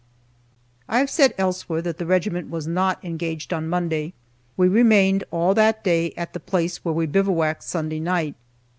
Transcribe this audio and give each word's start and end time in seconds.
I 0.89 0.97
have 0.97 1.11
said 1.11 1.35
elsewhere 1.37 1.83
that 1.83 1.99
the 1.99 2.07
regiment 2.07 2.49
was 2.49 2.65
not 2.65 2.97
engaged 3.05 3.53
on 3.53 3.67
Monday. 3.69 4.13
We 4.57 4.67
remained 4.67 5.25
all 5.29 5.53
that 5.53 5.83
day 5.83 6.11
at 6.17 6.33
the 6.33 6.39
place 6.39 6.83
where 6.83 6.93
we 6.95 7.05
bivouacked 7.05 7.61
Sunday 7.63 7.99
night. 7.99 8.33